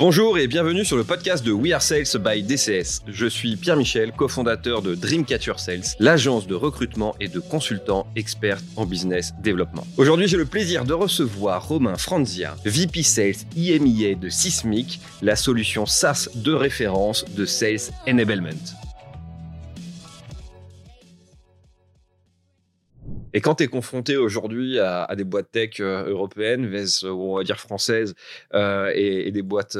Bonjour 0.00 0.38
et 0.38 0.48
bienvenue 0.48 0.84
sur 0.84 0.96
le 0.96 1.04
podcast 1.04 1.46
de 1.46 1.52
We 1.52 1.72
Are 1.72 1.80
Sales 1.80 2.18
by 2.18 2.42
DCS. 2.42 3.02
Je 3.06 3.26
suis 3.26 3.54
Pierre 3.54 3.76
Michel, 3.76 4.10
cofondateur 4.10 4.82
de 4.82 4.96
Dreamcatcher 4.96 5.52
Sales, 5.56 5.84
l'agence 6.00 6.48
de 6.48 6.56
recrutement 6.56 7.14
et 7.20 7.28
de 7.28 7.38
consultants 7.38 8.08
experts 8.16 8.58
en 8.74 8.86
business 8.86 9.32
développement. 9.40 9.86
Aujourd'hui, 9.96 10.26
j'ai 10.26 10.36
le 10.36 10.46
plaisir 10.46 10.84
de 10.84 10.94
recevoir 10.94 11.68
Romain 11.68 11.96
Franzia, 11.96 12.56
VP 12.64 13.04
Sales 13.04 13.46
IMIA 13.56 14.16
de 14.16 14.28
Sismic, 14.30 14.98
la 15.22 15.36
solution 15.36 15.86
SaaS 15.86 16.28
de 16.34 16.52
référence 16.52 17.24
de 17.36 17.44
Sales 17.44 17.92
Enablement. 18.08 18.83
Et 23.34 23.40
quand 23.40 23.56
tu 23.56 23.64
es 23.64 23.66
confronté 23.66 24.16
aujourd'hui 24.16 24.78
à, 24.78 25.12
des 25.16 25.24
boîtes 25.24 25.50
tech 25.50 25.80
euh, 25.80 26.08
européennes, 26.08 26.72
ou 27.02 27.08
on 27.08 27.36
va 27.36 27.42
dire 27.42 27.58
françaises, 27.58 28.14
euh, 28.54 28.92
et, 28.94 29.32
des 29.32 29.42
boîtes 29.42 29.76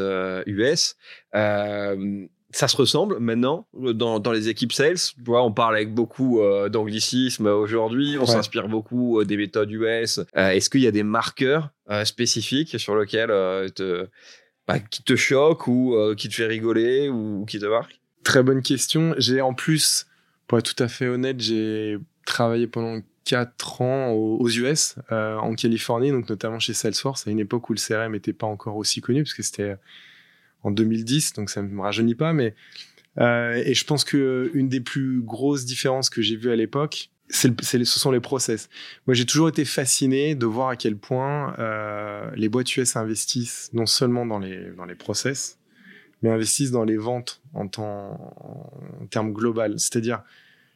US, 0.46 0.96
euh, 1.36 2.26
ça 2.50 2.68
se 2.68 2.76
ressemble 2.76 3.20
maintenant 3.20 3.68
dans, 3.72 4.32
les 4.32 4.48
équipes 4.48 4.72
sales? 4.72 4.96
Tu 4.96 5.22
vois, 5.24 5.44
on 5.44 5.52
parle 5.52 5.76
avec 5.76 5.94
beaucoup 5.94 6.40
d'anglicisme 6.68 7.46
aujourd'hui, 7.46 8.16
on 8.20 8.26
s'inspire 8.26 8.68
beaucoup 8.68 9.24
des 9.24 9.36
méthodes 9.36 9.70
US. 9.70 10.20
Est-ce 10.34 10.68
qu'il 10.68 10.82
y 10.82 10.86
a 10.86 10.92
des 10.92 11.02
marqueurs 11.02 11.70
spécifiques 12.04 12.78
sur 12.78 12.96
lesquels 12.96 13.28
te, 13.72 14.08
bah, 14.68 14.78
qui 14.78 15.02
te 15.02 15.16
choquent 15.16 15.66
ou 15.66 15.96
qui 16.16 16.28
te 16.28 16.34
fait 16.34 16.46
rigoler 16.46 17.08
ou 17.08 17.44
qui 17.44 17.58
te 17.58 17.66
marquent? 17.66 18.00
Très 18.22 18.42
bonne 18.42 18.62
question. 18.62 19.14
J'ai 19.18 19.40
en 19.40 19.52
plus, 19.52 20.06
pour 20.46 20.58
être 20.58 20.74
tout 20.74 20.82
à 20.82 20.88
fait 20.88 21.08
honnête, 21.08 21.40
j'ai 21.40 21.98
travaillé 22.24 22.66
pendant 22.66 23.00
4 23.24 23.82
ans 23.82 24.10
aux, 24.12 24.48
US, 24.48 24.96
euh, 25.10 25.36
en 25.36 25.54
Californie, 25.54 26.10
donc 26.10 26.28
notamment 26.28 26.58
chez 26.58 26.74
Salesforce, 26.74 27.26
à 27.26 27.30
une 27.30 27.40
époque 27.40 27.68
où 27.70 27.72
le 27.72 27.78
CRM 27.78 28.12
n'était 28.12 28.32
pas 28.32 28.46
encore 28.46 28.76
aussi 28.76 29.00
connu, 29.00 29.22
parce 29.22 29.34
que 29.34 29.42
c'était 29.42 29.76
en 30.62 30.70
2010, 30.70 31.34
donc 31.34 31.50
ça 31.50 31.62
ne 31.62 31.68
me 31.68 31.80
rajeunit 31.80 32.14
pas, 32.14 32.32
mais 32.32 32.54
euh, 33.18 33.62
et 33.64 33.74
je 33.74 33.84
pense 33.84 34.04
que 34.04 34.50
une 34.54 34.68
des 34.68 34.80
plus 34.80 35.22
grosses 35.22 35.64
différences 35.64 36.10
que 36.10 36.20
j'ai 36.20 36.36
vues 36.36 36.50
à 36.50 36.56
l'époque, 36.56 37.10
ce 37.30 37.84
sont 37.84 38.10
les 38.10 38.20
process. 38.20 38.68
Moi, 39.06 39.14
j'ai 39.14 39.24
toujours 39.24 39.48
été 39.48 39.64
fasciné 39.64 40.34
de 40.34 40.46
voir 40.46 40.68
à 40.68 40.76
quel 40.76 40.96
point 40.96 41.54
euh, 41.58 42.30
les 42.34 42.48
boîtes 42.48 42.76
US 42.76 42.96
investissent 42.96 43.70
non 43.72 43.86
seulement 43.86 44.26
dans 44.26 44.38
les, 44.38 44.70
dans 44.76 44.84
les 44.84 44.94
process, 44.94 45.58
mais 46.22 46.30
investissent 46.30 46.70
dans 46.70 46.84
les 46.84 46.96
ventes 46.96 47.40
en, 47.54 47.66
en 47.78 49.06
termes 49.10 49.32
global. 49.32 49.78
C'est-à-dire, 49.78 50.22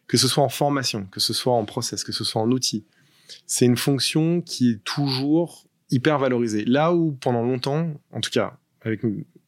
que 0.09 0.17
ce 0.17 0.27
soit 0.27 0.42
en 0.42 0.48
formation, 0.48 1.06
que 1.12 1.20
ce 1.20 1.33
soit 1.33 1.53
en 1.53 1.64
process, 1.64 2.03
que 2.03 2.12
ce 2.12 2.25
soit 2.25 2.42
en 2.42 2.51
outil. 2.51 2.84
C'est 3.47 3.67
une 3.67 3.77
fonction 3.77 4.41
qui 4.41 4.70
est 4.70 4.84
toujours 4.84 5.67
hyper 5.91 6.19
valorisée. 6.19 6.65
Là 6.65 6.95
où 6.95 7.12
pendant 7.12 7.42
longtemps, 7.42 7.92
en 8.12 8.20
tout 8.20 8.31
cas 8.31 8.59
avec 8.83 9.03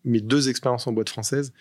mes 0.04 0.20
deux 0.20 0.48
expériences 0.48 0.86
en 0.86 0.92
boîte 0.92 1.08
française, 1.08 1.52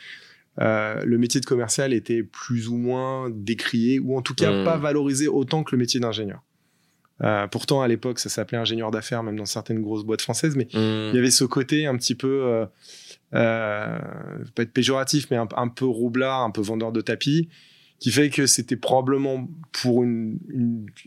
euh, 0.59 1.01
le 1.05 1.17
métier 1.17 1.39
de 1.39 1.45
commercial 1.45 1.93
était 1.93 2.23
plus 2.23 2.67
ou 2.67 2.75
moins 2.75 3.29
décrié, 3.29 3.99
ou 3.99 4.17
en 4.17 4.21
tout 4.21 4.35
cas 4.35 4.51
mmh. 4.51 4.65
pas 4.65 4.77
valorisé 4.77 5.27
autant 5.27 5.63
que 5.63 5.73
le 5.73 5.79
métier 5.79 5.99
d'ingénieur. 5.99 6.41
Euh, 7.21 7.47
pourtant, 7.47 7.81
à 7.81 7.87
l'époque, 7.87 8.19
ça 8.19 8.29
s'appelait 8.29 8.57
ingénieur 8.57 8.91
d'affaires, 8.91 9.23
même 9.23 9.35
dans 9.35 9.45
certaines 9.45 9.81
grosses 9.81 10.03
boîtes 10.03 10.21
françaises, 10.21 10.55
mais 10.55 10.65
mmh. 10.73 11.09
il 11.11 11.15
y 11.15 11.19
avait 11.19 11.31
ce 11.31 11.43
côté 11.43 11.85
un 11.85 11.95
petit 11.97 12.15
peu, 12.15 12.43
euh, 12.43 12.65
euh, 13.33 13.99
pas 14.55 14.63
être 14.63 14.73
péjoratif, 14.73 15.27
mais 15.31 15.37
un, 15.37 15.47
un, 15.55 15.67
peu 15.67 15.85
roublard, 15.85 16.43
un 16.43 16.51
peu 16.51 16.61
vendeur 16.61 16.91
de 16.91 17.01
tapis, 17.01 17.49
qui 17.99 18.11
fait 18.11 18.29
que 18.29 18.47
c'était 18.47 18.77
probablement 18.77 19.47
pour 19.71 20.03
une, 20.03 20.39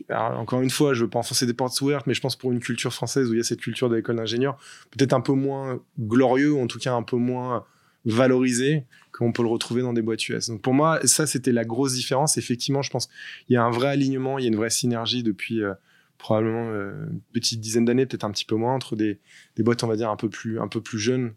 encore 0.09 0.61
une 0.61 0.69
fois, 0.69 0.93
je 0.93 1.03
veux 1.03 1.09
pas 1.09 1.19
enfoncer 1.19 1.45
des 1.45 1.53
portes 1.53 1.79
ouvertes, 1.81 2.05
mais 2.05 2.13
je 2.13 2.21
pense 2.21 2.35
pour 2.35 2.51
une 2.51 2.59
culture 2.59 2.93
française 2.93 3.29
où 3.29 3.33
il 3.33 3.37
y 3.37 3.39
a 3.39 3.43
cette 3.43 3.61
culture 3.61 3.89
de 3.89 3.95
l'école 3.95 4.17
d'ingénieur, 4.17 4.57
peut-être 4.91 5.13
un 5.13 5.21
peu 5.21 5.33
moins 5.33 5.81
glorieux, 5.99 6.53
ou 6.53 6.61
en 6.61 6.67
tout 6.67 6.79
cas 6.79 6.93
un 6.93 7.03
peu 7.03 7.17
moins 7.17 7.65
valorisé 8.05 8.85
qu'on 9.11 9.31
peut 9.31 9.43
le 9.43 9.49
retrouver 9.49 9.81
dans 9.81 9.93
des 9.93 10.01
boîtes 10.01 10.27
US. 10.29 10.49
Donc 10.49 10.61
pour 10.61 10.73
moi, 10.73 10.99
ça 11.05 11.25
c'était 11.25 11.51
la 11.51 11.65
grosse 11.65 11.93
différence. 11.93 12.37
Effectivement, 12.37 12.81
je 12.81 12.91
pense 12.91 13.07
qu'il 13.47 13.53
y 13.53 13.57
a 13.57 13.63
un 13.63 13.71
vrai 13.71 13.87
alignement, 13.87 14.37
il 14.37 14.43
y 14.43 14.45
a 14.45 14.49
une 14.49 14.55
vraie 14.55 14.69
synergie 14.69 15.23
depuis 15.23 15.63
euh, 15.63 15.73
probablement 16.17 16.69
euh, 16.69 17.05
une 17.09 17.21
petite 17.33 17.59
dizaine 17.59 17.85
d'années, 17.85 18.05
peut-être 18.05 18.23
un 18.23 18.31
petit 18.31 18.45
peu 18.45 18.55
moins 18.55 18.73
entre 18.73 18.95
des, 18.95 19.19
des 19.55 19.63
boîtes, 19.63 19.83
on 19.83 19.87
va 19.87 19.95
dire 19.95 20.09
un 20.09 20.15
peu 20.15 20.29
plus 20.29 20.59
un 20.59 20.67
peu 20.67 20.81
plus 20.81 20.99
jeunes, 20.99 21.33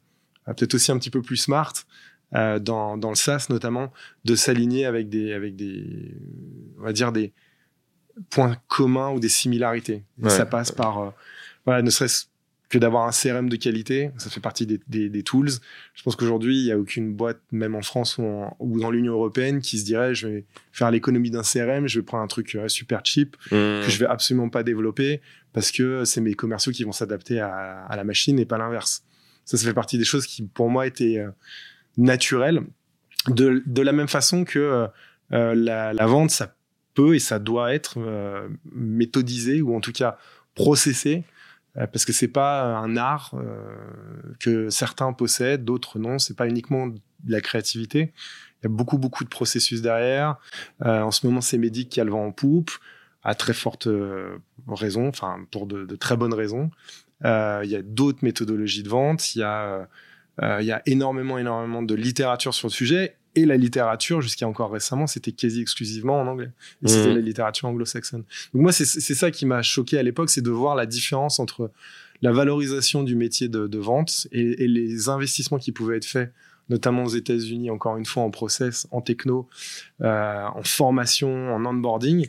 euh, 0.48 0.54
peut-être 0.54 0.75
aussi 0.75 0.92
un 0.92 0.98
petit 0.98 1.10
peu 1.10 1.22
plus 1.22 1.36
smart, 1.36 1.72
euh, 2.34 2.59
dans, 2.59 2.97
dans, 2.97 3.10
le 3.10 3.14
SaaS 3.14 3.47
notamment, 3.50 3.92
de 4.25 4.34
s'aligner 4.34 4.84
avec 4.84 5.09
des, 5.09 5.32
avec 5.32 5.56
des, 5.56 6.14
on 6.78 6.82
va 6.82 6.92
dire 6.92 7.12
des 7.12 7.32
points 8.31 8.56
communs 8.69 9.12
ou 9.12 9.20
des 9.20 9.28
similarités. 9.28 10.04
Ça 10.28 10.47
passe 10.47 10.72
par, 10.72 10.98
euh, 10.98 11.10
voilà, 11.65 11.82
ne 11.82 11.91
serait-ce 11.91 12.26
que 12.69 12.78
d'avoir 12.78 13.06
un 13.06 13.12
CRM 13.12 13.48
de 13.48 13.56
qualité, 13.56 14.10
ça 14.19 14.28
fait 14.28 14.41
partie 14.41 14.66
des, 14.66 14.81
des, 14.88 15.09
des 15.09 15.22
tools. 15.22 15.50
Je 15.94 16.03
pense 16.03 16.16
qu'aujourd'hui, 16.16 16.59
il 16.59 16.65
n'y 16.65 16.72
a 16.72 16.78
aucune 16.78 17.15
boîte, 17.15 17.41
même 17.53 17.76
en 17.76 17.82
France 17.82 18.19
ou, 18.19 18.44
ou 18.59 18.81
dans 18.81 18.91
l'Union 18.91 19.12
européenne, 19.12 19.60
qui 19.60 19.78
se 19.78 19.84
dirait 19.84 20.15
je 20.15 20.26
vais 20.26 20.44
faire 20.72 20.91
l'économie 20.91 21.31
d'un 21.31 21.42
CRM, 21.42 21.86
je 21.86 22.00
vais 22.00 22.04
prendre 22.04 22.25
un 22.25 22.26
truc 22.26 22.56
euh, 22.56 22.66
super 22.66 23.03
cheap 23.04 23.36
mmh. 23.47 23.50
que 23.50 23.86
je 23.88 23.98
vais 23.98 24.06
absolument 24.06 24.48
pas 24.48 24.65
développer 24.65 25.20
parce 25.53 25.70
que 25.70 26.04
c'est 26.04 26.20
mes 26.20 26.34
commerciaux 26.34 26.72
qui 26.72 26.82
vont 26.82 26.92
s'adapter 26.92 27.38
à, 27.38 27.84
à, 27.88 27.97
la 27.97 28.03
machine 28.03 28.38
et 28.41 28.47
pas 28.47 28.59
l'inverse. 28.59 29.04
Ça, 29.44 29.56
ça 29.56 29.65
fait 29.65 29.75
partie 29.75 29.97
des 29.97 30.04
choses 30.04 30.26
qui, 30.26 30.42
pour 30.42 30.69
moi, 30.69 30.88
étaient 30.88 31.25
naturel. 31.96 32.62
De, 33.28 33.62
de 33.66 33.82
la 33.82 33.92
même 33.92 34.08
façon 34.08 34.44
que 34.44 34.58
euh, 34.58 34.86
euh, 35.32 35.54
la, 35.54 35.92
la, 35.92 36.06
vente, 36.06 36.30
ça 36.30 36.54
peut 36.94 37.16
et 37.16 37.18
ça 37.18 37.38
doit 37.38 37.74
être 37.74 37.98
euh, 37.98 38.48
méthodisé 38.72 39.62
ou 39.62 39.74
en 39.74 39.80
tout 39.80 39.92
cas 39.92 40.18
processé 40.54 41.24
parce 41.92 42.06
que 42.06 42.12
c'est 42.14 42.28
pas 42.28 42.74
un 42.78 42.96
art 42.96 43.34
que 44.40 44.70
certains 44.70 45.12
possèdent, 45.12 45.62
d'autres 45.62 45.98
non. 45.98 46.18
C'est 46.18 46.34
pas 46.34 46.48
uniquement 46.48 46.86
de 46.86 46.98
la 47.26 47.42
créativité. 47.42 48.14
Il 48.62 48.62
y 48.62 48.66
a 48.66 48.70
beaucoup 48.70 48.96
beaucoup 48.96 49.24
de 49.24 49.28
processus 49.28 49.82
derrière. 49.82 50.36
en 50.80 51.10
ce 51.10 51.26
moment, 51.26 51.42
c'est 51.42 51.58
Médic 51.58 51.90
qui 51.90 52.00
a 52.00 52.04
le 52.04 52.12
vent 52.12 52.24
en 52.24 52.32
poupe, 52.32 52.70
à 53.22 53.34
très 53.34 53.52
forte 53.52 53.90
raison, 54.66 55.08
enfin 55.08 55.46
pour 55.50 55.66
de, 55.66 55.84
de, 55.84 55.96
très 55.96 56.16
bonnes 56.16 56.32
raisons. 56.32 56.70
il 57.22 57.68
y 57.68 57.76
a 57.76 57.82
d'autres 57.82 58.20
méthodologies 58.22 58.82
de 58.82 58.88
vente. 58.88 59.34
Il 59.34 59.40
y 59.40 59.42
a 59.42 59.64
euh, 59.64 59.84
il 60.42 60.66
y 60.66 60.72
a 60.72 60.82
énormément, 60.86 61.38
énormément 61.38 61.82
de 61.82 61.94
littérature 61.94 62.54
sur 62.54 62.69
le 62.69 62.72
sujet. 62.72 63.16
Et 63.36 63.44
la 63.44 63.58
littérature, 63.58 64.22
jusqu'à 64.22 64.48
encore 64.48 64.70
récemment, 64.70 65.06
c'était 65.06 65.32
quasi 65.32 65.60
exclusivement 65.60 66.19
en 66.19 66.26
anglais. 66.26 66.50
Et 66.82 66.88
c'était 66.88 67.10
mmh. 67.10 67.16
la 67.16 67.20
littérature 67.20 67.69
anglo-saxonne. 67.69 68.24
Donc 68.54 68.62
moi, 68.62 68.72
c'est 68.72 68.86
ça 68.86 69.30
qui 69.30 69.44
m'a 69.44 69.60
choqué 69.60 69.98
à 69.98 70.02
l'époque, 70.02 70.30
c'est 70.30 70.41
de 70.41 70.50
voir 70.50 70.74
la 70.74 70.86
différence 70.86 71.38
entre 71.38 71.70
la 72.22 72.32
valorisation 72.32 73.02
du 73.02 73.14
métier 73.14 73.48
de, 73.48 73.66
de 73.66 73.78
vente 73.78 74.26
et, 74.32 74.64
et, 74.64 74.69
les 74.69 75.10
investissements 75.10 75.58
qui 75.58 75.70
pouvaient 75.70 75.98
être 75.98 76.06
faits, 76.06 76.32
notamment 76.68 77.04
aux 77.04 77.10
États-Unis, 77.10 77.70
encore 77.70 77.97
une 77.97 78.06
fois, 78.06 78.22
en 78.22 78.30
process, 78.30 78.86
en 78.91 79.00
techno, 79.00 79.48
euh, 80.00 80.44
en 80.54 80.62
formation, 80.62 81.54
en 81.54 81.64
onboarding. 81.64 82.28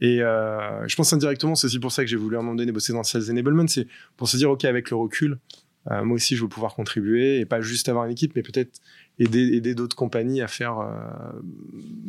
Et 0.00 0.22
euh, 0.22 0.86
je 0.86 0.94
pense 0.96 1.12
indirectement, 1.12 1.54
c'est 1.54 1.66
aussi 1.66 1.78
pour 1.78 1.92
ça 1.92 2.02
que 2.02 2.10
j'ai 2.10 2.16
voulu 2.16 2.36
à 2.36 2.38
un 2.38 2.42
moment 2.42 2.54
donné 2.54 2.70
bosser 2.72 2.92
dans 2.92 3.02
Sales 3.02 3.30
Enablement, 3.30 3.66
c'est 3.66 3.86
pour 4.16 4.28
se 4.28 4.36
dire, 4.36 4.50
OK, 4.50 4.64
avec 4.64 4.90
le 4.90 4.96
recul, 4.96 5.38
euh, 5.90 6.04
moi 6.04 6.16
aussi, 6.16 6.36
je 6.36 6.42
veux 6.42 6.48
pouvoir 6.48 6.74
contribuer 6.74 7.40
et 7.40 7.46
pas 7.46 7.60
juste 7.60 7.88
avoir 7.88 8.04
une 8.04 8.12
équipe, 8.12 8.32
mais 8.36 8.42
peut-être 8.42 8.80
aider, 9.18 9.54
aider 9.54 9.74
d'autres 9.74 9.96
compagnies 9.96 10.42
à 10.42 10.48
faire 10.48 10.78
euh, 10.80 11.40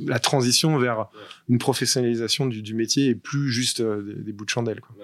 la 0.06 0.20
transition 0.20 0.78
vers 0.78 1.08
une 1.48 1.60
professionnalisation 1.60 2.46
du, 2.46 2.62
du 2.62 2.74
métier 2.74 3.08
et 3.08 3.16
plus 3.16 3.50
juste 3.50 3.80
euh, 3.80 4.16
des, 4.18 4.34
bouts 4.34 4.46
de 4.46 4.50
chandelle. 4.50 4.82
Quoi. 4.82 4.96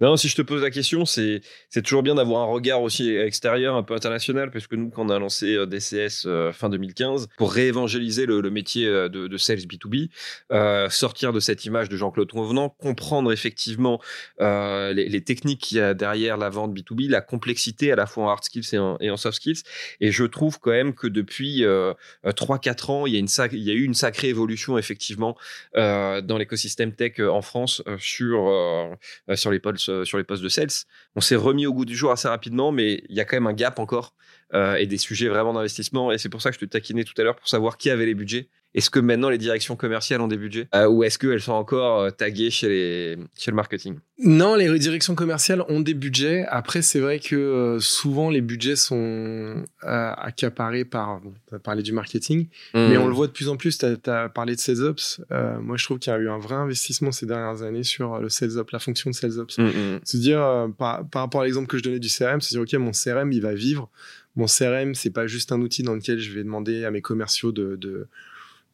Non, 0.00 0.16
si 0.16 0.28
je 0.28 0.36
te 0.36 0.42
pose 0.42 0.62
la 0.62 0.70
question, 0.70 1.04
c'est 1.04 1.42
toujours 1.84 2.02
bien 2.02 2.14
d'avoir 2.14 2.42
un 2.42 2.52
regard 2.52 2.82
aussi 2.82 3.14
extérieur, 3.14 3.76
un 3.76 3.82
peu 3.82 3.94
international, 3.94 4.50
parce 4.50 4.66
que 4.66 4.76
nous, 4.76 4.90
quand 4.90 5.06
on 5.06 5.10
a 5.10 5.18
lancé 5.18 5.54
euh, 5.54 5.66
DCS 5.66 6.26
euh, 6.26 6.52
fin 6.52 6.68
2015 6.68 7.28
pour 7.36 7.52
réévangéliser 7.52 8.26
le, 8.26 8.42
métier 8.50 8.86
euh, 8.86 9.08
de, 9.08 9.36
sales 9.36 9.58
B2B, 9.58 10.10
euh, 10.52 10.88
sortir 10.90 11.32
de 11.32 11.40
cette 11.40 11.64
image 11.64 11.88
de 11.88 11.96
Jean-Claude 11.96 12.30
Convenant, 12.30 12.68
comprendre 12.68 13.32
effectivement 13.32 14.00
les, 14.38 15.22
techniques 15.24 15.60
qu'il 15.60 15.78
y 15.78 15.80
a 15.80 15.94
derrière 15.94 16.36
la 16.36 16.50
vente 16.50 16.76
B2B, 16.76 17.08
la 17.08 17.20
complexité 17.20 17.92
à 17.92 17.96
la 17.96 18.06
fois 18.06 18.24
en 18.24 18.28
hard 18.28 18.44
skills 18.44 18.74
et 19.00 19.10
en, 19.10 19.16
soft 19.16 19.36
skills. 19.36 19.62
Et 20.00 20.10
je 20.10 20.24
trouve 20.24 20.58
quand 20.58 20.70
même 20.70 20.94
que 20.94 21.06
depuis 21.06 21.64
euh, 21.64 21.94
3-4 22.24 22.90
ans, 22.90 23.06
il 23.06 23.14
y, 23.14 23.16
a 23.16 23.48
il 23.52 23.62
y 23.62 23.70
a 23.70 23.74
eu 23.74 23.84
une 23.84 23.94
sacrée 23.94 24.28
évolution 24.28 24.78
effectivement 24.78 25.36
dans 25.74 26.36
l'écosystème 26.38 26.92
tech 26.92 27.20
en 27.20 27.42
France 27.42 27.82
sur 27.98 28.98
sur 29.34 29.50
euh, 29.88 30.04
sur 30.04 30.18
les 30.18 30.24
postes 30.24 30.42
de 30.42 30.48
sales. 30.48 30.68
On 31.16 31.20
s'est 31.20 31.36
remis 31.36 31.66
au 31.66 31.72
goût 31.72 31.84
du 31.84 31.96
jour 31.96 32.12
assez 32.12 32.28
rapidement, 32.28 32.72
mais 32.72 33.02
il 33.08 33.16
y 33.16 33.20
a 33.20 33.24
quand 33.24 33.36
même 33.36 33.46
un 33.46 33.52
gap 33.52 33.78
encore 33.78 34.14
euh, 34.54 34.74
et 34.76 34.86
des 34.86 34.98
sujets 34.98 35.28
vraiment 35.28 35.52
d'investissement. 35.52 36.12
Et 36.12 36.18
c'est 36.18 36.28
pour 36.28 36.42
ça 36.42 36.50
que 36.50 36.56
je 36.56 36.60
te 36.60 36.64
taquinais 36.64 37.04
tout 37.04 37.14
à 37.18 37.22
l'heure 37.22 37.36
pour 37.36 37.48
savoir 37.48 37.76
qui 37.76 37.90
avait 37.90 38.06
les 38.06 38.14
budgets 38.14 38.48
est-ce 38.74 38.88
que 38.88 39.00
maintenant 39.00 39.28
les 39.28 39.38
directions 39.38 39.76
commerciales 39.76 40.20
ont 40.20 40.28
des 40.28 40.38
budgets? 40.38 40.68
Euh, 40.74 40.88
ou 40.88 41.04
est-ce 41.04 41.18
qu'elles 41.18 41.42
sont 41.42 41.52
encore 41.52 42.00
euh, 42.00 42.10
taguées 42.10 42.50
chez, 42.50 42.68
les, 42.68 43.18
chez 43.36 43.50
le 43.50 43.54
marketing? 43.54 43.96
Non, 44.18 44.54
les 44.54 44.78
directions 44.78 45.14
commerciales 45.14 45.62
ont 45.68 45.80
des 45.80 45.94
budgets. 45.94 46.46
Après, 46.48 46.80
c'est 46.80 47.00
vrai 47.00 47.18
que 47.18 47.36
euh, 47.36 47.80
souvent 47.80 48.30
les 48.30 48.40
budgets 48.40 48.76
sont 48.76 49.64
accaparés 49.82 50.84
par, 50.84 51.20
bon, 51.20 51.34
tu 51.48 51.54
as 51.54 51.58
parlé 51.58 51.82
du 51.82 51.92
marketing, 51.92 52.46
mmh. 52.72 52.88
mais 52.88 52.96
on 52.96 53.08
le 53.08 53.14
voit 53.14 53.26
de 53.26 53.32
plus 53.32 53.48
en 53.48 53.56
plus. 53.56 53.76
Tu 53.76 53.86
as, 54.10 54.28
parlé 54.28 54.54
de 54.54 54.60
Sales 54.60 54.82
Ops. 54.82 55.20
moi, 55.60 55.76
je 55.76 55.84
trouve 55.84 55.98
qu'il 55.98 56.12
y 56.12 56.16
a 56.16 56.18
eu 56.18 56.30
un 56.30 56.38
vrai 56.38 56.54
investissement 56.54 57.12
ces 57.12 57.26
dernières 57.26 57.62
années 57.62 57.82
sur 57.82 58.18
le 58.20 58.28
Sales 58.28 58.56
Ops, 58.56 58.72
la 58.72 58.78
fonction 58.78 59.10
de 59.10 59.14
Sales 59.14 59.38
Ops. 59.38 59.58
Mmh, 59.58 59.64
mmh. 59.64 60.00
Se 60.04 60.16
dire, 60.16 60.68
par, 60.78 61.06
par 61.08 61.22
rapport 61.22 61.42
à 61.42 61.44
l'exemple 61.44 61.66
que 61.66 61.76
je 61.76 61.82
donnais 61.82 61.98
du 61.98 62.08
CRM, 62.08 62.40
se 62.40 62.50
dire, 62.50 62.62
OK, 62.62 62.72
mon 62.74 62.92
CRM, 62.92 63.32
il 63.32 63.42
va 63.42 63.52
vivre 63.52 63.90
mon 64.36 64.46
CRM, 64.46 64.94
c'est 64.94 65.10
pas 65.10 65.26
juste 65.26 65.52
un 65.52 65.60
outil 65.60 65.82
dans 65.82 65.94
lequel 65.94 66.18
je 66.18 66.32
vais 66.32 66.42
demander 66.42 66.84
à 66.84 66.90
mes 66.90 67.02
commerciaux 67.02 67.52
de, 67.52 67.76
de, 67.76 68.08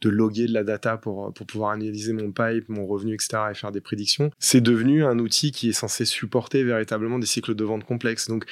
de 0.00 0.08
loguer 0.08 0.46
de 0.46 0.52
la 0.52 0.64
data 0.64 0.96
pour, 0.96 1.32
pour 1.32 1.46
pouvoir 1.46 1.70
analyser 1.72 2.12
mon 2.12 2.30
pipe, 2.30 2.68
mon 2.68 2.86
revenu, 2.86 3.14
etc. 3.14 3.38
et 3.50 3.54
faire 3.54 3.72
des 3.72 3.80
prédictions. 3.80 4.30
C'est 4.38 4.60
devenu 4.60 5.04
un 5.04 5.18
outil 5.18 5.50
qui 5.50 5.70
est 5.70 5.72
censé 5.72 6.04
supporter 6.04 6.62
véritablement 6.62 7.18
des 7.18 7.26
cycles 7.26 7.54
de 7.54 7.64
vente 7.64 7.84
complexes. 7.84 8.28
Donc, 8.28 8.44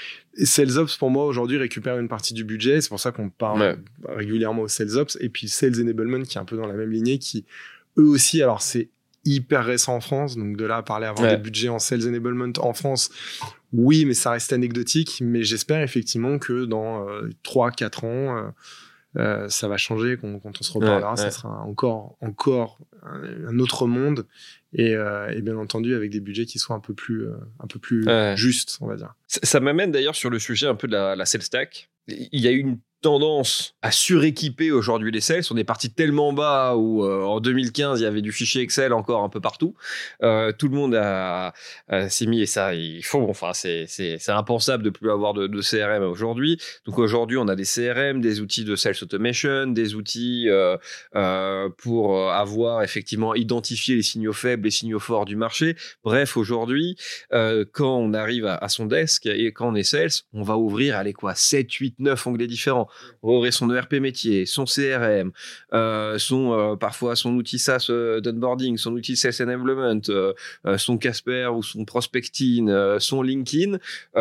SalesOps, 0.42 0.96
pour 0.98 1.10
moi, 1.10 1.26
aujourd'hui, 1.26 1.58
récupère 1.58 1.98
une 1.98 2.08
partie 2.08 2.34
du 2.34 2.44
budget. 2.44 2.80
C'est 2.80 2.88
pour 2.88 3.00
ça 3.00 3.12
qu'on 3.12 3.30
parle 3.30 3.78
régulièrement 4.08 4.62
au 4.62 4.68
SalesOps. 4.68 5.18
Et 5.20 5.28
puis, 5.28 5.48
Sales 5.48 5.80
Enablement, 5.80 6.22
qui 6.22 6.38
est 6.38 6.40
un 6.40 6.44
peu 6.44 6.56
dans 6.56 6.66
la 6.66 6.74
même 6.74 6.90
lignée, 6.90 7.18
qui, 7.18 7.44
eux 7.98 8.06
aussi, 8.06 8.42
alors 8.42 8.62
c'est 8.62 8.88
hyper 9.24 9.64
récent 9.64 9.94
en 9.94 10.00
France. 10.00 10.36
Donc, 10.36 10.56
de 10.56 10.64
là 10.64 10.78
à 10.78 10.82
parler 10.82 11.06
avoir 11.06 11.30
des 11.30 11.36
budgets 11.36 11.68
en 11.68 11.78
Sales 11.78 12.08
Enablement 12.08 12.52
en 12.58 12.72
France, 12.72 13.10
oui, 13.76 14.04
mais 14.04 14.14
ça 14.14 14.32
reste 14.32 14.52
anecdotique. 14.52 15.20
Mais 15.22 15.42
j'espère 15.42 15.82
effectivement 15.82 16.38
que 16.38 16.64
dans 16.64 17.08
euh, 17.08 17.30
3-4 17.44 18.04
ans, 18.04 18.36
euh, 18.36 18.42
euh, 19.16 19.48
ça 19.48 19.66
va 19.68 19.76
changer 19.76 20.18
quand, 20.20 20.40
on 20.44 20.62
se 20.62 20.72
reparlera. 20.72 21.16
Ça 21.16 21.30
sera 21.30 21.62
encore, 21.62 22.16
encore 22.20 22.78
un, 23.02 23.58
autre 23.58 23.86
monde 23.86 24.26
et, 24.72 24.94
euh, 24.94 25.28
et, 25.30 25.40
bien 25.40 25.56
entendu 25.56 25.94
avec 25.94 26.10
des 26.10 26.20
budgets 26.20 26.44
qui 26.44 26.58
soient 26.58 26.76
un 26.76 26.80
peu 26.80 26.92
plus, 26.92 27.26
euh, 27.26 27.36
un 27.60 27.66
peu 27.66 27.78
plus 27.78 28.06
justes, 28.34 28.78
on 28.80 28.86
va 28.86 28.96
dire. 28.96 29.14
Ça, 29.26 29.60
m'amène 29.60 29.90
d'ailleurs 29.90 30.16
sur 30.16 30.28
le 30.28 30.38
sujet 30.38 30.66
un 30.66 30.74
peu 30.74 30.86
de 30.86 30.92
la, 30.92 31.16
la 31.16 31.24
sales 31.24 31.42
stack. 31.42 31.88
Il 32.08 32.40
y 32.40 32.46
a 32.46 32.52
eu 32.52 32.58
une 32.58 32.78
tendance 33.02 33.74
à 33.82 33.90
suréquiper 33.90 34.70
aujourd'hui 34.70 35.10
les 35.12 35.20
sales. 35.20 35.42
On 35.50 35.56
est 35.56 35.64
parti 35.64 35.92
tellement 35.92 36.32
bas 36.32 36.74
où 36.76 37.04
euh, 37.04 37.24
en 37.24 37.40
2015 37.40 38.00
il 38.00 38.04
y 38.04 38.06
avait 38.06 38.22
du 38.22 38.32
fichier 38.32 38.62
Excel 38.62 38.92
encore 38.92 39.22
un 39.22 39.28
peu 39.28 39.40
partout. 39.40 39.74
Euh, 40.22 40.52
tout 40.52 40.68
le 40.68 40.74
monde 40.74 40.94
a, 40.94 41.52
s'est 42.08 42.26
mis 42.26 42.40
et 42.40 42.46
ça 42.46 42.74
il 42.74 43.04
faut. 43.04 43.26
Enfin 43.28 43.52
c'est 43.52 44.18
impensable 44.28 44.82
de 44.82 44.90
plus 44.90 45.10
avoir 45.10 45.34
de, 45.34 45.60
CRM 45.60 46.02
aujourd'hui. 46.02 46.58
Donc 46.84 46.98
aujourd'hui 46.98 47.36
on 47.36 47.48
a 47.48 47.56
des 47.56 47.64
CRM, 47.64 48.20
des 48.20 48.40
outils 48.40 48.64
de 48.64 48.76
sales 48.76 48.96
automation, 49.02 49.66
des 49.66 49.94
outils 49.94 50.48
euh, 50.48 50.76
euh 51.14 51.68
pour 51.78 52.30
avoir 52.30 52.82
effectivement 52.82 53.34
identifié 53.34 53.96
les 53.96 54.02
signaux 54.02 54.32
faibles, 54.32 54.64
les 54.64 54.70
signaux 54.70 54.98
forts 54.98 55.24
du 55.24 55.36
marché. 55.36 55.76
Bref 56.04 56.36
aujourd'hui 56.36 56.96
euh, 57.32 57.64
quand 57.72 57.96
on 57.96 58.14
arrive 58.14 58.46
à, 58.46 58.56
à, 58.56 58.68
son 58.68 58.86
desk 58.86 59.26
et 59.26 59.52
quand 59.52 59.68
on 59.68 59.74
est 59.74 59.82
sales, 59.82 60.10
on 60.32 60.42
va 60.42 60.56
ouvrir 60.56 60.96
allez 60.96 61.12
quoi 61.12 61.34
7, 61.34 61.70
8, 61.72 61.96
9 61.98 62.26
onglets 62.26 62.46
différents 62.46 62.85
ouvrir 63.22 63.52
son 63.52 63.70
ERP 63.70 63.94
métier, 63.94 64.46
son 64.46 64.64
CRM, 64.64 65.32
euh, 65.72 66.18
son 66.18 66.52
euh, 66.52 66.76
parfois 66.76 67.16
son 67.16 67.34
outil 67.34 67.58
SaaS 67.58 67.86
euh, 67.90 68.20
d'onboarding, 68.20 68.76
son 68.76 68.92
outil 68.92 69.16
Sales 69.16 69.34
Enablement, 69.40 70.00
son 70.76 70.98
Casper 70.98 71.48
ou 71.54 71.62
son 71.62 71.84
Prospecting, 71.84 72.70
son 72.98 73.22
LinkedIn, 73.22 73.78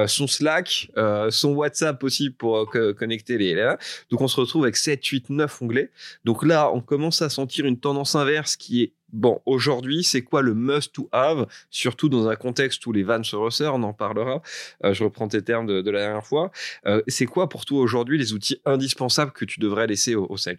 son 0.08 0.28
Slack, 0.28 0.90
son 1.30 1.54
WhatsApp 1.54 2.04
aussi 2.04 2.30
pour 2.30 2.70
connecter 2.98 3.38
les 3.38 3.56
là. 3.56 3.78
Donc 4.10 4.22
on 4.22 4.28
se 4.28 4.40
retrouve 4.40 4.64
avec 4.64 4.78
7, 4.78 5.04
8, 5.04 5.30
9 5.30 5.62
onglets. 5.62 5.92
Donc 6.24 6.44
là, 6.44 6.72
on 6.74 6.82
commence 6.82 7.22
à 7.22 7.30
sentir 7.30 7.66
une 7.66 7.80
tendance 7.80 8.16
inverse 8.16 8.56
qui 8.56 8.84
est 8.84 8.94
Bon, 9.14 9.42
aujourd'hui, 9.46 10.04
c'est 10.04 10.24
quoi 10.24 10.42
le 10.42 10.54
must 10.54 10.94
to 10.94 11.08
have, 11.12 11.48
surtout 11.70 12.10
dans 12.10 12.28
un 12.28 12.36
contexte 12.36 12.86
où 12.86 12.92
les 12.92 13.04
vannes 13.04 13.24
se 13.24 13.36
resserrent, 13.36 13.76
on 13.76 13.84
en 13.84 13.94
parlera. 13.94 14.42
Euh, 14.84 14.94
je 14.94 15.04
reprends 15.04 15.28
tes 15.28 15.44
termes 15.44 15.68
de, 15.68 15.90
la 15.90 16.00
dernière 16.00 16.26
fois. 16.26 16.52
Euh, 16.86 17.02
c'est 17.08 17.26
quoi 17.26 17.48
pour 17.48 17.66
toi 17.66 17.82
aujourd'hui 17.82 18.18
les 18.18 18.34
outils 18.34 18.60
indispensables 18.66 19.32
que 19.32 19.46
tu 19.46 19.60
devrais 19.60 19.88
laisser 19.88 20.16
aux, 20.16 20.38
sales? 20.38 20.58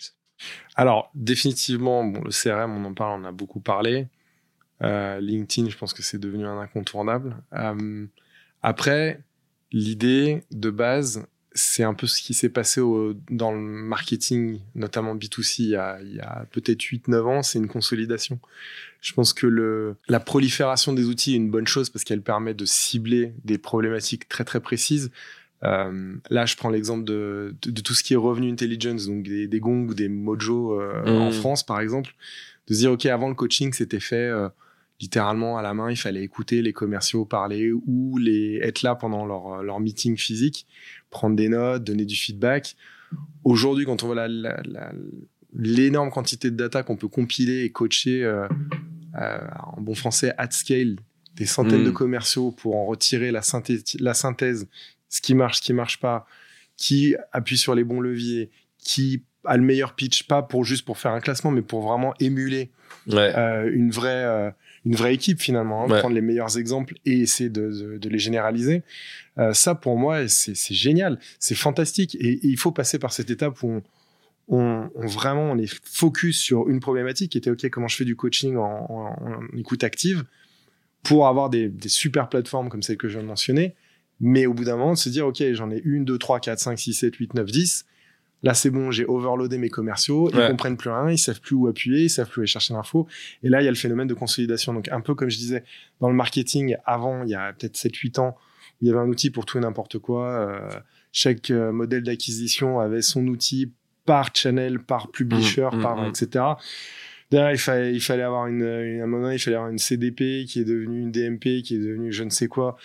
Alors, 0.75 1.11
définitivement, 1.15 2.03
le 2.03 2.31
CRM, 2.31 2.71
on 2.77 2.85
en 2.85 2.95
parle, 2.95 3.21
on 3.21 3.25
a 3.25 3.33
beaucoup 3.33 3.61
parlé. 3.61 4.07
Euh, 4.83 5.21
LinkedIn, 5.21 5.69
je 5.69 5.77
pense 5.77 5.93
que 5.93 6.03
c'est 6.03 6.19
devenu 6.19 6.47
un 6.47 6.59
incontournable. 6.59 7.37
après, 8.63 9.21
l'idée 9.73 10.45
de 10.51 10.71
base, 10.71 11.27
c'est 11.57 11.83
un 11.83 11.95
peu 11.95 12.07
ce 12.07 12.21
qui 12.21 12.35
s'est 12.35 12.51
passé 12.51 12.81
dans 13.31 13.51
le 13.51 13.59
marketing, 13.59 14.61
notamment 14.75 15.17
B2C, 15.17 15.55
il 15.63 15.69
y 15.69 15.77
a, 16.21 16.47
peut-être 16.53 16.83
8-9 16.83 17.21
ans, 17.23 17.43
c'est 17.43 17.59
une 17.59 17.67
consolidation. 17.67 18.39
Je 19.01 19.13
pense 19.15 19.33
que 19.33 19.47
le, 19.47 19.97
la 20.09 20.21
prolifération 20.21 20.93
des 20.93 21.07
outils 21.07 21.33
est 21.33 21.37
une 21.37 21.51
bonne 21.51 21.67
chose 21.67 21.91
parce 21.91 22.05
qu'elle 22.05 22.23
permet 22.23 22.55
de 22.55 22.65
cibler 22.67 23.33
des 23.45 23.57
problématiques 23.57 24.29
très 24.29 24.45
très 24.45 24.61
précises. 24.61 25.11
Euh, 25.65 26.17
là, 26.29 26.45
je 26.45 26.57
prends 26.57 26.69
l'exemple 26.69 27.05
de, 27.05 27.55
de, 27.63 27.81
tout 27.81 27.95
ce 27.95 28.03
qui 28.03 28.13
est 28.13 28.19
revenu 28.19 28.53
intelligence, 28.53 29.07
donc 29.07 29.23
des, 29.23 29.49
des 29.49 29.61
Gong 29.61 29.89
ou 29.89 29.95
des 29.95 30.09
Mojo 30.09 30.79
euh, 30.79 31.03
mmh. 31.05 31.23
en 31.23 31.31
France, 31.33 31.65
par 31.65 31.81
exemple. 31.81 32.15
De 32.69 32.75
se 32.75 32.81
dire, 32.81 32.93
OK, 32.93 33.07
avant 33.07 33.29
le 33.29 33.35
coaching, 33.35 33.73
c'était 33.73 34.01
fait 34.01 34.17
euh, 34.17 34.49
littéralement 35.01 35.57
à 35.57 35.63
la 35.63 35.73
main, 35.73 35.91
il 35.91 35.97
fallait 35.97 36.23
écouter 36.23 36.61
les 36.61 36.73
commerciaux 36.73 37.25
parler 37.25 37.73
ou 37.73 38.19
les 38.19 38.59
être 38.63 38.83
là 38.83 38.95
pendant 38.95 39.25
leur, 39.25 39.63
leur 39.63 39.81
meeting 39.81 40.17
physique 40.17 40.67
prendre 41.17 41.35
des 41.35 41.49
notes, 41.49 41.83
donner 41.83 42.05
du 42.05 42.15
feedback. 42.15 42.77
Aujourd'hui, 43.43 43.87
quand 43.87 44.03
on 44.03 44.07
voit 44.09 44.29
l'énorme 45.55 46.11
quantité 46.11 46.51
de 46.51 46.57
data 46.57 46.83
qu'on 46.83 46.97
peut 46.97 47.09
compiler 47.09 47.63
et 47.65 47.71
coacher 47.71 48.23
euh, 48.23 48.47
euh, 49.19 49.39
en 49.63 49.81
bon 49.81 49.95
français 49.95 50.35
at 50.37 50.51
scale 50.51 50.97
des 51.35 51.47
centaines 51.47 51.85
de 51.85 51.91
mm. 51.91 51.95
commerciaux 51.95 52.51
pour 52.51 52.77
en 52.77 52.85
retirer 52.85 53.31
la 53.31 53.41
synthèse, 53.41 53.83
la 53.99 54.13
synthèse, 54.13 54.69
ce 55.09 55.23
qui 55.23 55.35
marche, 55.35 55.59
ce 55.59 55.63
qui 55.63 55.73
marche 55.73 56.01
pas, 56.01 56.27
qui 56.77 57.17
appuie 57.33 57.57
sur 57.57 57.75
les 57.75 57.85
bons 57.85 58.01
leviers, 58.01 58.51
qui 58.79 59.23
a 59.45 59.57
le 59.57 59.63
meilleur 59.63 59.95
pitch, 59.95 60.25
pas 60.25 60.43
pour 60.43 60.65
juste 60.65 60.85
pour 60.85 60.99
faire 60.99 61.13
un 61.13 61.21
classement, 61.21 61.51
mais 61.51 61.63
pour 61.63 61.81
vraiment 61.81 62.13
émuler 62.21 62.71
euh, 63.09 63.71
une 63.73 63.91
vraie 63.91 64.55
une 64.87 64.95
vraie 64.95 65.13
équipe 65.13 65.41
finalement, 65.41 65.85
hein, 65.85 65.99
prendre 65.99 66.15
les 66.15 66.21
meilleurs 66.21 66.57
exemples 66.59 66.95
et 67.05 67.19
essayer 67.19 67.51
de, 67.51 67.99
de, 67.99 68.09
les 68.09 68.21
généraliser. 68.21 68.85
Euh, 69.37 69.53
ça, 69.53 69.75
pour 69.75 69.99
moi, 69.99 70.29
c'est 70.29 70.55
génial, 70.75 71.19
c'est 71.41 71.57
fantastique. 71.57 72.17
Et, 72.21 72.39
il 72.47 72.57
faut 72.57 72.71
passer 72.71 73.01
par 73.01 73.13
cette 73.13 73.29
étape 73.29 73.61
où 73.65 73.83
on, 74.49 74.89
on, 74.95 75.07
vraiment 75.07 75.51
on 75.51 75.59
est 75.59 75.67
focus 75.85 76.41
sur 76.41 76.69
une 76.69 76.79
problématique 76.79 77.33
qui 77.33 77.39
était 77.39 77.51
ok, 77.51 77.69
comment 77.69 77.89
je 77.89 77.97
fais 77.97 78.05
du 78.05 78.15
coaching 78.15 78.57
en, 78.57 78.87
en, 78.89 79.41
écoute 79.59 79.83
active 79.83 80.25
pour 81.03 81.27
avoir 81.27 81.51
des, 81.51 81.69
des, 81.69 81.89
super 81.89 82.29
plateformes 82.29 82.69
comme 82.69 82.83
celle 82.83 82.97
que 82.97 83.09
je 83.09 83.15
viens 83.15 83.23
de 83.23 83.29
mentionner. 83.29 83.75
Mais 84.21 84.47
au 84.47 84.55
bout 84.55 84.65
d'un 84.65 84.77
moment, 84.77 84.93
de 84.93 84.99
se 84.99 85.09
dire 85.09 85.27
ok, 85.27 85.43
j'en 85.53 85.73
ai 85.73 85.83
une, 85.85 86.05
deux, 86.05 86.17
trois, 86.17 86.39
quatre, 86.39 86.61
cinq, 86.61 86.79
six, 86.79 86.95
sept, 86.95 87.17
huit, 87.17 87.35
neuf, 87.35 87.51
dix 87.51 87.87
Là, 88.47 88.55
c'est 88.55 88.71
bon, 88.71 88.93
j'ai 88.93 89.05
overloadé 89.05 89.59
mes 89.59 89.71
commerciaux, 89.71 90.31
ils 90.33 90.47
comprennent 90.47 90.77
plus 90.77 90.89
rien, 90.89 91.11
ils 91.11 91.19
savent 91.19 91.41
plus 91.41 91.57
où 91.57 91.67
appuyer, 91.67 92.05
ils 92.05 92.09
savent 92.09 92.29
plus 92.29 92.39
où 92.39 92.43
aller 92.43 92.47
chercher 92.47 92.75
l'info. 92.75 93.09
Et 93.43 93.49
là, 93.49 93.61
il 93.61 93.65
y 93.65 93.67
a 93.67 93.73
le 93.73 93.77
phénomène 93.77 94.07
de 94.07 94.15
consolidation. 94.15 94.73
Donc, 94.73 94.89
un 94.89 95.01
peu 95.01 95.17
comme 95.17 95.29
je 95.29 95.37
disais, 95.37 95.65
dans 96.01 96.09
le 96.09 96.15
marketing, 96.15 96.77
avant, 96.85 97.25
il 97.25 97.31
y 97.31 97.35
a 97.35 97.53
peut-être 97.53 97.75
7-8 97.75 98.21
ans, 98.21 98.37
il 98.81 98.87
y 98.87 98.91
avait 98.93 99.01
un 99.01 99.09
outil 99.09 99.31
pour 99.31 99.47
tout 99.47 99.59
et 99.59 99.61
n'importe 99.61 99.99
quoi. 99.99 100.29
Euh, 100.29 100.71
chaque 101.11 101.51
euh, 101.51 101.73
modèle 101.73 102.05
d'acquisition 102.05 102.79
avait 102.79 103.03
son 103.03 103.27
outil 103.27 103.73
par 104.05 104.31
channel, 104.33 104.79
par 104.79 105.11
publisher, 105.11 105.69
mmh, 105.73 105.79
mmh, 105.79 105.83
par, 105.83 105.97
mmh. 105.97 106.07
etc. 106.07 106.45
Derrière, 107.31 107.51
il 107.51 107.59
fallait, 107.59 107.93
il 107.93 108.01
fallait 108.01 108.23
avoir 108.23 108.47
une, 108.47 108.63
une, 108.63 109.01
à 109.01 109.05
un 109.05 109.07
moment 109.09 109.31
il 109.31 109.39
fallait 109.41 109.57
avoir 109.57 109.71
une 109.71 109.79
CDP 109.79 110.45
qui 110.47 110.61
est 110.61 110.65
devenue 110.65 111.01
une 111.01 111.11
DMP, 111.11 111.63
qui 111.63 111.75
est 111.75 111.79
devenue 111.79 112.13
je 112.13 112.23
ne 112.23 112.31
sais 112.31 112.47
quoi, 112.47 112.77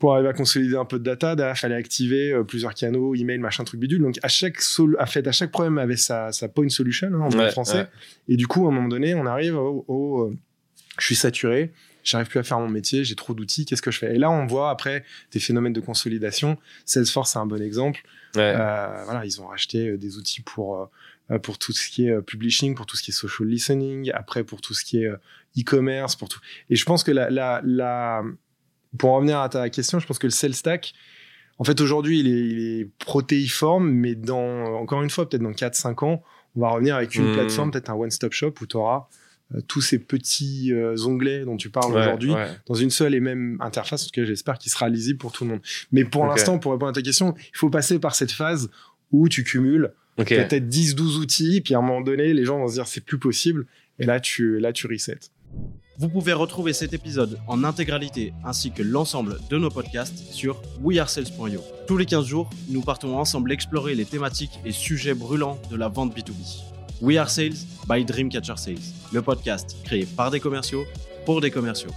pour 0.00 0.14
arriver 0.14 0.28
à 0.28 0.32
consolider 0.32 0.76
un 0.76 0.84
peu 0.84 0.98
de 0.98 1.04
data. 1.04 1.36
Derrière, 1.36 1.54
il 1.54 1.58
fallait 1.58 1.76
activer 1.76 2.32
euh, 2.32 2.42
plusieurs 2.42 2.74
canaux, 2.74 3.14
email, 3.14 3.38
machin, 3.38 3.62
truc 3.62 3.78
bidule. 3.78 4.02
Donc, 4.02 4.18
à 4.22 4.28
chaque 4.28 4.60
sol, 4.60 4.96
à 4.98 5.06
fait, 5.06 5.26
à 5.28 5.32
chaque 5.32 5.52
problème 5.52 5.78
avait 5.78 5.96
sa, 5.96 6.32
sa 6.32 6.48
point 6.48 6.68
solution, 6.68 7.08
hein, 7.14 7.20
en 7.20 7.50
français. 7.50 7.86
Et 8.28 8.36
du 8.36 8.48
coup, 8.48 8.66
à 8.66 8.70
un 8.70 8.72
moment 8.72 8.88
donné, 8.88 9.14
on 9.14 9.24
arrive 9.24 9.56
au, 9.56 9.84
au 9.86 10.22
euh, 10.22 10.36
je 10.98 11.04
suis 11.04 11.14
saturé, 11.14 11.72
j'arrive 12.02 12.26
plus 12.26 12.40
à 12.40 12.42
faire 12.42 12.58
mon 12.58 12.68
métier, 12.68 13.04
j'ai 13.04 13.14
trop 13.14 13.34
d'outils, 13.34 13.66
qu'est-ce 13.66 13.82
que 13.82 13.92
je 13.92 13.98
fais? 13.98 14.16
Et 14.16 14.18
là, 14.18 14.30
on 14.30 14.46
voit 14.46 14.70
après 14.70 15.04
des 15.30 15.38
phénomènes 15.38 15.74
de 15.74 15.80
consolidation. 15.80 16.56
Salesforce, 16.86 17.32
c'est 17.32 17.38
un 17.38 17.46
bon 17.46 17.62
exemple. 17.62 18.02
Euh, 18.36 19.02
voilà, 19.04 19.24
ils 19.24 19.40
ont 19.40 19.46
racheté 19.46 19.96
des 19.96 20.18
outils 20.18 20.42
pour 20.42 20.90
pour 21.42 21.58
tout 21.58 21.72
ce 21.72 21.88
qui 21.88 22.06
est 22.06 22.22
publishing, 22.22 22.74
pour 22.74 22.86
tout 22.86 22.96
ce 22.96 23.02
qui 23.02 23.10
est 23.10 23.14
social 23.14 23.48
listening, 23.48 24.10
après 24.14 24.44
pour 24.44 24.60
tout 24.60 24.74
ce 24.74 24.84
qui 24.84 24.98
est 24.98 25.10
e-commerce, 25.58 26.14
pour 26.16 26.28
tout. 26.28 26.40
Et 26.70 26.76
je 26.76 26.84
pense 26.84 27.02
que 27.02 27.10
la, 27.10 27.30
la, 27.30 27.60
la, 27.64 28.22
pour 28.96 29.10
en 29.10 29.16
revenir 29.16 29.40
à 29.40 29.48
ta 29.48 29.68
question, 29.70 29.98
je 29.98 30.06
pense 30.06 30.18
que 30.18 30.26
le 30.26 30.32
sales 30.32 30.54
stack, 30.54 30.94
en 31.58 31.64
fait, 31.64 31.80
aujourd'hui, 31.80 32.20
il 32.20 32.28
est, 32.28 32.48
il 32.48 32.80
est, 32.80 32.90
protéiforme, 32.98 33.90
mais 33.90 34.14
dans, 34.14 34.74
encore 34.74 35.02
une 35.02 35.10
fois, 35.10 35.28
peut-être 35.28 35.42
dans 35.42 35.52
4-5 35.52 36.04
ans, 36.04 36.22
on 36.54 36.60
va 36.60 36.68
revenir 36.68 36.96
avec 36.96 37.14
une 37.14 37.30
mmh. 37.30 37.34
plateforme, 37.34 37.70
peut-être 37.70 37.90
un 37.90 37.94
one-stop 37.94 38.32
shop 38.32 38.54
où 38.60 38.66
tu 38.66 38.76
auras 38.76 39.08
euh, 39.54 39.60
tous 39.68 39.80
ces 39.80 39.98
petits 39.98 40.72
euh, 40.72 40.96
onglets 41.06 41.44
dont 41.44 41.56
tu 41.56 41.70
parles 41.70 41.96
aujourd'hui 41.96 42.32
dans 42.66 42.74
une 42.74 42.90
seule 42.90 43.14
et 43.14 43.20
même 43.20 43.58
interface, 43.60 44.02
en 44.02 44.06
tout 44.06 44.12
cas 44.12 44.24
j'espère 44.24 44.58
qu'il 44.58 44.72
sera 44.72 44.88
lisible 44.88 45.18
pour 45.18 45.32
tout 45.32 45.44
le 45.44 45.50
monde. 45.50 45.60
Mais 45.92 46.04
pour 46.04 46.26
l'instant, 46.26 46.58
pour 46.58 46.72
répondre 46.72 46.90
à 46.90 46.94
ta 46.94 47.02
question, 47.02 47.34
il 47.38 47.56
faut 47.56 47.70
passer 47.70 47.98
par 47.98 48.14
cette 48.14 48.32
phase 48.32 48.70
où 49.12 49.28
tu 49.28 49.44
cumules 49.44 49.92
peut-être 50.24 50.68
10-12 50.68 51.18
outils, 51.18 51.60
puis 51.60 51.74
à 51.74 51.78
un 51.78 51.82
moment 51.82 52.00
donné, 52.00 52.32
les 52.32 52.44
gens 52.44 52.58
vont 52.58 52.68
se 52.68 52.74
dire 52.74 52.86
c'est 52.86 53.04
plus 53.04 53.18
possible, 53.18 53.66
et 53.98 54.06
là 54.06 54.20
tu, 54.20 54.58
là, 54.58 54.72
tu 54.72 54.86
resets. 54.86 55.18
Vous 55.98 56.10
pouvez 56.10 56.34
retrouver 56.34 56.74
cet 56.74 56.92
épisode 56.92 57.38
en 57.48 57.64
intégralité 57.64 58.34
ainsi 58.44 58.70
que 58.70 58.82
l'ensemble 58.82 59.38
de 59.48 59.56
nos 59.56 59.70
podcasts 59.70 60.30
sur 60.30 60.60
wearesales.io. 60.82 61.62
Tous 61.86 61.96
les 61.96 62.04
15 62.04 62.26
jours, 62.26 62.50
nous 62.68 62.82
partons 62.82 63.16
ensemble 63.16 63.50
explorer 63.50 63.94
les 63.94 64.04
thématiques 64.04 64.60
et 64.66 64.72
sujets 64.72 65.14
brûlants 65.14 65.58
de 65.70 65.76
la 65.76 65.88
vente 65.88 66.14
B2B. 66.14 66.64
We 67.00 67.16
Are 67.16 67.30
Sales 67.30 67.56
by 67.88 68.04
Dreamcatcher 68.04 68.56
Sales, 68.56 68.76
le 69.12 69.22
podcast 69.22 69.76
créé 69.84 70.04
par 70.04 70.30
des 70.30 70.40
commerciaux 70.40 70.84
pour 71.24 71.40
des 71.40 71.50
commerciaux. 71.50 71.90